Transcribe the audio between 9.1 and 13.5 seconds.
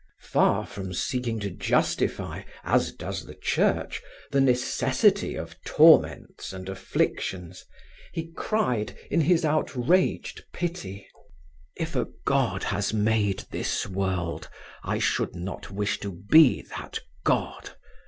in his outraged pity: "If a God has made